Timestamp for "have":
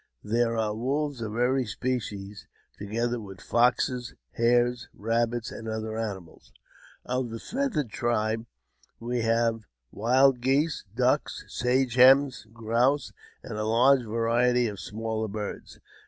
9.21-9.67